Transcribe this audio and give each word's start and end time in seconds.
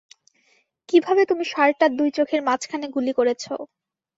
কিভাবে 0.89 1.21
তুমি 1.25 1.43
ষাড়টার 1.45 1.91
দুই 1.95 2.09
চোখের 2.11 2.41
মাঝখানে 2.41 2.85
গুলি 2.95 3.11
করেছো। 3.13 3.53